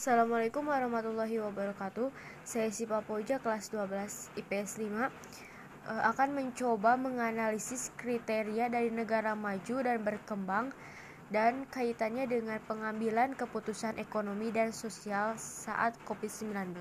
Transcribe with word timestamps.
Assalamualaikum 0.00 0.64
warahmatullahi 0.64 1.44
wabarakatuh. 1.44 2.08
Saya 2.40 2.72
Sipa 2.72 3.04
Poja 3.04 3.36
kelas 3.36 3.68
12 3.68 4.32
IPS 4.32 4.80
5 4.80 4.96
akan 5.84 6.28
mencoba 6.32 6.96
menganalisis 6.96 7.92
kriteria 8.00 8.72
dari 8.72 8.88
negara 8.88 9.36
maju 9.36 9.76
dan 9.84 10.00
berkembang 10.00 10.72
dan 11.28 11.68
kaitannya 11.68 12.24
dengan 12.24 12.56
pengambilan 12.64 13.36
keputusan 13.36 14.00
ekonomi 14.00 14.48
dan 14.48 14.72
sosial 14.72 15.36
saat 15.36 15.92
COVID-19. 16.08 16.72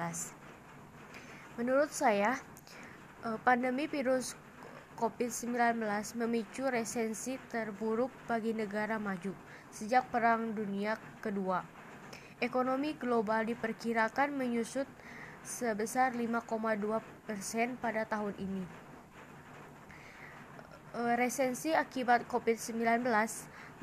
Menurut 1.60 1.92
saya, 1.92 2.40
eh, 3.28 3.36
pandemi 3.44 3.92
virus 3.92 4.32
COVID-19 4.96 6.16
memicu 6.16 6.72
resensi 6.72 7.36
terburuk 7.52 8.16
bagi 8.32 8.56
negara 8.56 8.96
maju 8.96 9.36
sejak 9.76 10.08
Perang 10.08 10.56
Dunia 10.56 10.96
Kedua 11.20 11.79
Ekonomi 12.40 12.96
global 12.96 13.44
diperkirakan 13.52 14.32
menyusut 14.32 14.88
sebesar 15.44 16.16
5,2 16.16 16.48
persen 17.27 17.76
pada 17.76 18.08
tahun 18.08 18.32
ini. 18.40 18.63
E, 20.96 21.20
resensi 21.20 21.76
akibat 21.76 22.32
COVID-19 22.32 23.04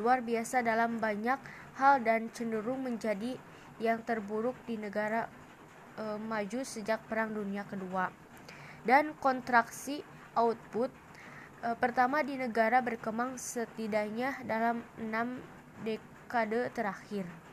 luar 0.01 0.25
biasa 0.25 0.65
dalam 0.65 0.97
banyak 0.97 1.37
hal 1.77 2.01
dan 2.01 2.33
cenderung 2.33 2.81
menjadi 2.81 3.37
yang 3.77 4.01
terburuk 4.01 4.57
di 4.65 4.81
negara 4.81 5.29
e, 6.01 6.17
maju 6.17 6.65
sejak 6.65 7.05
Perang 7.13 7.37
Dunia 7.37 7.69
Kedua. 7.69 8.09
Dan 8.89 9.13
kontraksi 9.21 10.01
output 10.33 10.89
e, 11.61 11.77
pertama 11.77 12.25
di 12.25 12.41
negara 12.41 12.81
berkembang 12.81 13.37
setidaknya 13.37 14.41
dalam 14.49 14.81
enam 14.97 15.45
dekade 15.85 16.73
terakhir. 16.73 17.46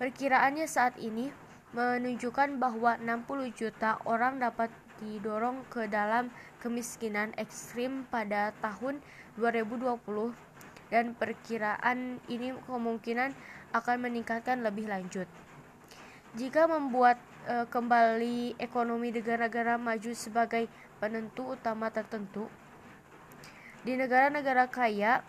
Perkiraannya 0.00 0.64
saat 0.64 0.96
ini 0.96 1.28
menunjukkan 1.72 2.60
bahwa 2.60 3.00
60 3.00 3.52
juta 3.56 3.96
orang 4.04 4.40
dapat 4.40 4.68
didorong 5.00 5.64
ke 5.72 5.88
dalam 5.88 6.28
kemiskinan 6.60 7.34
ekstrim 7.34 8.06
pada 8.12 8.54
tahun 8.60 9.02
2020 9.40 9.98
dan 10.92 11.16
perkiraan 11.16 12.20
ini 12.28 12.52
kemungkinan 12.68 13.32
akan 13.72 13.96
meningkatkan 14.04 14.60
lebih 14.60 14.86
lanjut. 14.86 15.24
Jika 16.36 16.68
membuat 16.68 17.16
e, 17.48 17.64
kembali 17.68 18.60
ekonomi 18.60 19.08
negara-negara 19.08 19.80
maju 19.80 20.12
sebagai 20.12 20.68
penentu 21.00 21.56
utama 21.56 21.88
tertentu, 21.88 22.48
di 23.82 23.96
negara-negara 23.96 24.68
kaya, 24.68 25.24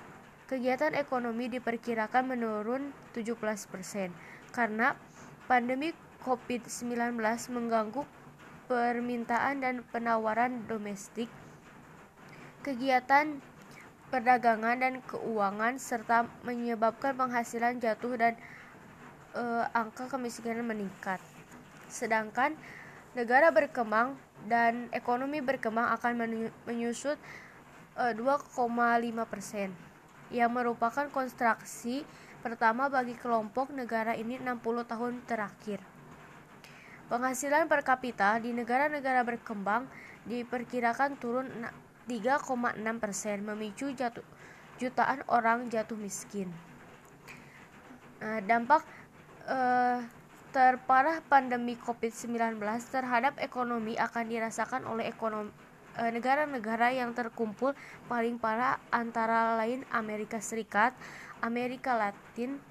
kegiatan 0.52 0.94
ekonomi 0.94 1.48
diperkirakan 1.48 2.36
menurun 2.36 2.92
17 3.16 3.40
persen 3.72 4.12
karena 4.54 4.94
pandemi 5.50 5.92
COVID-19 6.24 7.20
mengganggu 7.52 8.06
permintaan 8.70 9.60
dan 9.60 9.76
penawaran 9.92 10.64
domestik, 10.70 11.28
kegiatan 12.64 13.44
perdagangan 14.08 14.78
dan 14.80 14.94
keuangan 15.10 15.82
serta 15.82 16.30
menyebabkan 16.46 17.18
penghasilan 17.18 17.82
jatuh 17.82 18.14
dan 18.16 18.38
e, 19.36 19.44
angka 19.74 20.08
kemiskinan 20.08 20.64
meningkat. 20.64 21.20
Sedangkan 21.90 22.56
negara 23.18 23.50
berkembang 23.50 24.16
dan 24.48 24.88
ekonomi 24.96 25.42
berkembang 25.42 25.92
akan 25.98 26.14
menyusut 26.70 27.18
e, 27.98 28.06
2,5 28.16 28.54
persen, 29.28 29.74
yang 30.30 30.54
merupakan 30.54 31.10
konstruksi 31.12 32.08
pertama 32.44 32.92
bagi 32.92 33.16
kelompok 33.16 33.72
negara 33.72 34.20
ini 34.20 34.36
60 34.36 34.60
tahun 34.84 35.24
terakhir. 35.24 35.80
Penghasilan 37.08 37.72
per 37.72 37.88
kapita 37.88 38.36
di 38.44 38.52
negara-negara 38.52 39.24
berkembang 39.24 39.88
diperkirakan 40.28 41.16
turun 41.16 41.48
3,6 42.04 42.44
persen, 43.00 43.48
memicu 43.48 43.96
jatuh, 43.96 44.28
jutaan 44.76 45.24
orang 45.32 45.72
jatuh 45.72 45.96
miskin. 45.96 46.52
Nah, 48.20 48.44
dampak 48.44 48.84
eh, 49.48 50.04
terparah 50.52 51.24
pandemi 51.28 51.80
COVID-19 51.80 52.60
terhadap 52.92 53.40
ekonomi 53.40 53.96
akan 53.96 54.26
dirasakan 54.28 54.84
oleh 54.88 55.08
ekonomi 55.12 55.52
eh, 56.00 56.12
negara-negara 56.12 56.92
yang 56.92 57.12
terkumpul 57.12 57.76
paling 58.08 58.40
parah 58.40 58.80
antara 58.92 59.60
lain 59.60 59.84
Amerika 59.92 60.40
Serikat, 60.40 60.96
Amerika 61.44 62.00
Latin, 62.00 62.64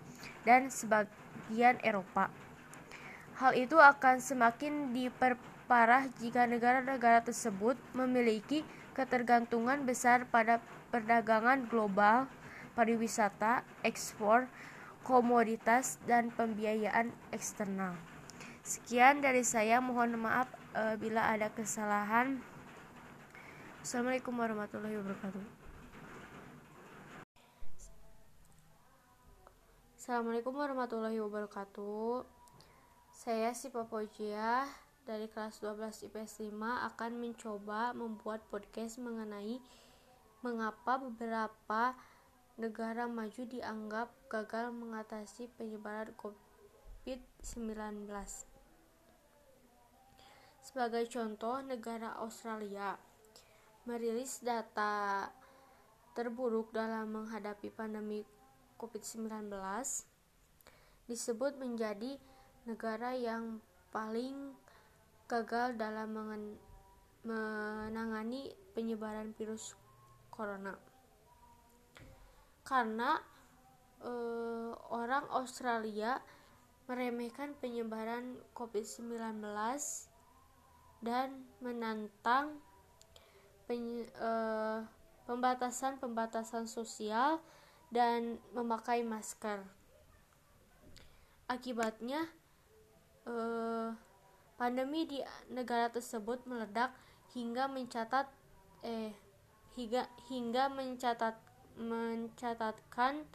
dan 0.42 0.72
sebagian 0.72 1.78
Eropa. 1.82 2.32
Hal 3.38 3.52
itu 3.58 3.78
akan 3.78 4.22
semakin 4.22 4.94
diperparah 4.94 6.10
jika 6.22 6.46
negara-negara 6.46 7.22
tersebut 7.26 7.74
memiliki 7.96 8.62
ketergantungan 8.92 9.82
besar 9.88 10.28
pada 10.28 10.60
perdagangan 10.92 11.64
global, 11.66 12.28
pariwisata, 12.76 13.64
ekspor, 13.82 14.46
komoditas, 15.02 15.98
dan 16.04 16.28
pembiayaan 16.30 17.10
eksternal. 17.32 17.96
Sekian 18.62 19.18
dari 19.24 19.42
saya, 19.42 19.82
mohon 19.82 20.14
maaf 20.20 20.46
e, 20.76 20.94
bila 21.00 21.34
ada 21.34 21.50
kesalahan. 21.50 22.38
Assalamualaikum 23.82 24.38
warahmatullahi 24.38 24.94
wabarakatuh. 25.02 25.61
Assalamualaikum 30.02 30.58
warahmatullahi 30.58 31.22
wabarakatuh 31.22 32.26
Saya 33.14 33.54
si 33.54 33.70
Papojia 33.70 34.66
dari 35.06 35.30
kelas 35.30 35.62
12 35.62 36.10
IPS 36.10 36.42
5 36.42 36.58
akan 36.90 37.22
mencoba 37.22 37.94
membuat 37.94 38.42
podcast 38.50 38.98
mengenai 38.98 39.62
mengapa 40.42 40.98
beberapa 40.98 41.94
negara 42.58 43.06
maju 43.06 43.46
dianggap 43.46 44.10
gagal 44.26 44.74
mengatasi 44.74 45.46
penyebaran 45.54 46.10
COVID-19. 46.18 48.02
Sebagai 50.66 51.06
contoh, 51.14 51.62
negara 51.62 52.18
Australia 52.18 52.98
merilis 53.86 54.42
data 54.42 55.30
terburuk 56.18 56.74
dalam 56.74 57.06
menghadapi 57.22 57.70
pandemi 57.70 58.41
COVID-19 58.82 59.46
disebut 61.06 61.54
menjadi 61.62 62.18
negara 62.66 63.14
yang 63.14 63.62
paling 63.94 64.58
gagal 65.30 65.78
dalam 65.78 66.10
menangani 67.22 68.50
penyebaran 68.74 69.30
virus 69.38 69.78
corona. 70.34 70.74
Karena 72.66 73.22
eh, 74.02 74.72
orang 74.90 75.30
Australia 75.30 76.18
meremehkan 76.90 77.54
penyebaran 77.62 78.34
COVID-19 78.58 79.38
dan 81.06 81.46
menantang 81.62 82.58
eh, 83.70 84.78
pembatasan-pembatasan 85.22 86.66
sosial 86.66 87.38
dan 87.92 88.40
memakai 88.56 89.04
masker. 89.04 89.60
Akibatnya, 91.44 92.24
eh, 93.28 93.92
pandemi 94.56 95.04
di 95.04 95.20
negara 95.52 95.92
tersebut 95.92 96.48
meledak 96.48 96.96
hingga 97.36 97.68
mencatat 97.68 98.32
eh 98.82 99.12
hingga 99.76 100.08
hingga 100.32 100.72
mencatat 100.72 101.36
mencatatkan 101.76 103.28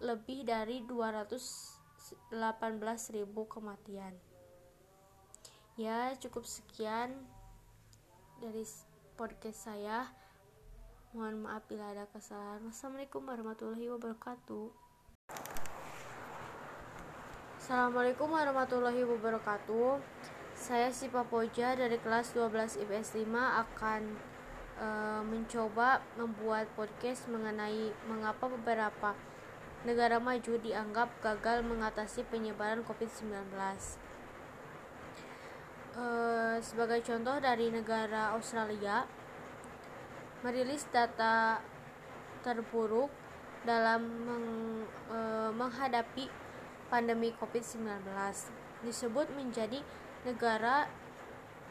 lebih 0.00 0.44
dari 0.44 0.84
218.000 0.84 3.48
kematian. 3.48 4.12
Ya, 5.74 6.14
cukup 6.20 6.44
sekian 6.44 7.10
dari 8.38 8.62
podcast 9.16 9.64
saya. 9.64 10.04
Mohon 11.14 11.46
maaf 11.46 11.62
bila 11.70 11.94
ada 11.94 12.10
kesalahan. 12.10 12.58
Wassalamualaikum 12.66 13.22
warahmatullahi 13.22 13.86
wabarakatuh. 13.86 14.66
Assalamualaikum 17.54 18.26
warahmatullahi 18.34 19.06
wabarakatuh. 19.06 20.02
Saya 20.58 20.90
Sipa 20.90 21.22
Poja 21.22 21.78
dari 21.78 22.02
kelas 22.02 22.34
12 22.34 22.82
IPS 22.82 23.14
5 23.14 23.30
akan 23.30 24.02
e, 24.74 24.88
mencoba 25.22 26.02
membuat 26.18 26.66
podcast 26.74 27.30
mengenai 27.30 27.94
mengapa 28.10 28.50
beberapa 28.50 29.14
negara 29.86 30.18
maju 30.18 30.58
dianggap 30.58 31.14
gagal 31.22 31.62
mengatasi 31.62 32.26
penyebaran 32.26 32.82
COVID-19. 32.82 33.54
E, 35.94 36.06
sebagai 36.58 37.06
contoh 37.06 37.38
dari 37.38 37.70
negara 37.70 38.34
Australia, 38.34 39.06
merilis 40.44 40.84
data 40.92 41.64
terburuk 42.44 43.08
dalam 43.64 44.04
meng, 44.04 44.48
e, 45.08 45.18
menghadapi 45.56 46.28
pandemi 46.92 47.32
COVID-19 47.40 48.04
disebut 48.84 49.32
menjadi 49.32 49.80
negara 50.28 50.84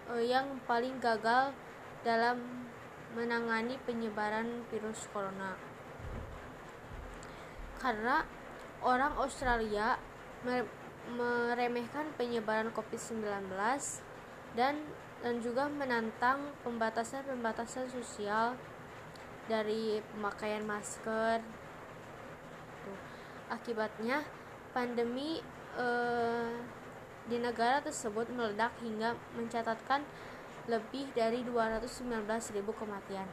eh, 0.09 0.25
yang 0.25 0.57
paling 0.65 0.97
gagal 0.97 1.53
dalam 2.01 2.67
menangani 3.13 3.77
penyebaran 3.85 4.65
virus 4.73 5.05
corona. 5.13 5.53
Karena 7.77 8.25
orang 8.81 9.13
Australia 9.21 10.01
meremehkan 11.13 12.09
penyebaran 12.17 12.73
COVID-19 12.73 13.53
dan 14.57 14.75
dan 15.23 15.39
juga 15.39 15.71
menantang 15.71 16.51
pembatasan-pembatasan 16.67 17.87
sosial 17.87 18.59
dari 19.47 20.03
pemakaian 20.11 20.67
masker. 20.67 21.39
Akibatnya 23.47 24.27
pandemi 24.75 25.39
eh, 25.79 26.51
di 27.31 27.39
negara 27.39 27.79
tersebut 27.79 28.27
meledak 28.35 28.75
hingga 28.83 29.15
mencatatkan 29.39 30.03
lebih 30.67 31.07
dari 31.15 31.39
219.000 31.47 32.27
kematian. 32.75 33.27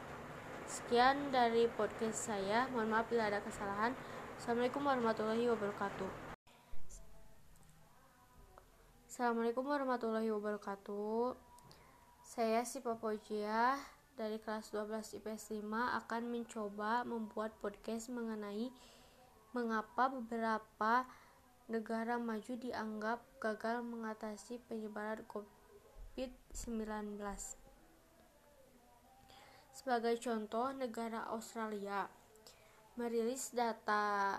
Sekian 0.71 1.35
dari 1.35 1.67
podcast 1.75 2.31
saya. 2.31 2.71
Mohon 2.71 2.89
maaf 2.95 3.07
bila 3.11 3.27
ada 3.27 3.43
kesalahan. 3.43 3.91
Assalamualaikum 4.39 4.87
warahmatullahi 4.87 5.51
wabarakatuh. 5.51 6.11
Assalamualaikum 9.11 9.67
warahmatullahi 9.67 10.31
wabarakatuh. 10.31 11.50
Saya 12.31 12.63
si 12.63 12.79
Papojia 12.79 13.75
dari 14.15 14.39
kelas 14.39 14.71
12 14.71 15.19
IPS 15.19 15.51
5 15.51 15.67
akan 15.99 16.23
mencoba 16.31 17.03
membuat 17.03 17.51
podcast 17.59 18.07
mengenai 18.07 18.71
mengapa 19.51 20.07
beberapa 20.15 21.11
negara 21.67 22.23
maju 22.23 22.55
dianggap 22.55 23.19
gagal 23.43 23.83
mengatasi 23.83 24.63
penyebaran 24.71 25.27
COVID-19. 25.27 27.19
Sebagai 29.75 30.15
contoh, 30.23 30.71
negara 30.71 31.27
Australia 31.35 32.07
merilis 32.95 33.51
data 33.51 34.39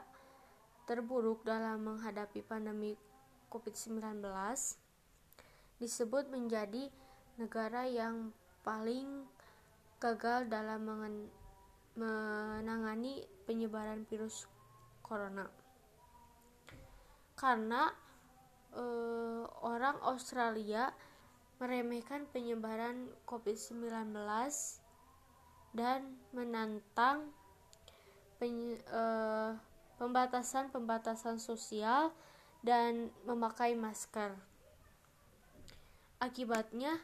terburuk 0.88 1.44
dalam 1.44 1.84
menghadapi 1.84 2.40
pandemi 2.40 2.96
COVID-19 3.52 4.24
disebut 5.84 6.32
menjadi 6.32 6.88
negara 7.42 7.90
yang 7.90 8.30
paling 8.62 9.26
gagal 9.98 10.46
dalam 10.46 10.86
menangani 11.98 13.26
penyebaran 13.50 14.06
virus 14.06 14.46
corona 15.02 15.50
karena 17.42 17.90
uh, 18.78 19.50
orang 19.66 19.98
Australia 20.06 20.94
meremehkan 21.58 22.30
penyebaran 22.30 23.10
COVID-19 23.26 24.14
dan 25.74 26.22
menantang 26.34 27.34
uh, 28.42 29.58
pembatasan-pembatasan 29.98 31.38
sosial 31.42 32.14
dan 32.62 33.10
memakai 33.26 33.74
masker. 33.74 34.38
Akibatnya, 36.22 37.02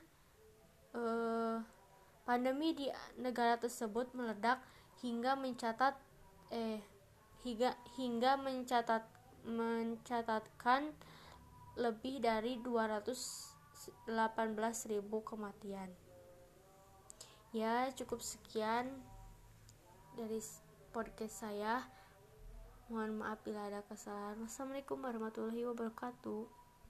uh, 0.93 1.59
pandemi 2.27 2.75
di 2.75 2.87
negara 3.19 3.55
tersebut 3.59 4.11
meledak 4.11 4.59
hingga 4.99 5.39
mencatat 5.39 5.95
eh 6.51 6.79
hingga 7.43 7.75
hingga 7.95 8.35
mencatat 8.39 9.03
mencatatkan 9.47 10.91
lebih 11.77 12.19
dari 12.19 12.59
218.000 12.59 14.09
kematian. 15.23 15.89
Ya, 17.55 17.87
cukup 17.95 18.19
sekian 18.19 18.91
dari 20.17 20.41
podcast 20.91 21.47
saya. 21.47 21.85
Mohon 22.91 23.23
maaf 23.23 23.39
bila 23.45 23.69
ada 23.71 23.85
kesalahan. 23.85 24.41
Wassalamualaikum 24.43 24.99
warahmatullahi 24.99 25.63
wabarakatuh. 25.69 26.56